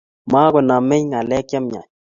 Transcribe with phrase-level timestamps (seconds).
[0.31, 1.87] makonomei ngalek chemiach